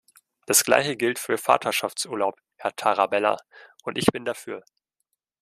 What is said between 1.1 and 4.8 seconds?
für Vaterschaftsurlaub, Herr Tarabella, und ich bin dafür.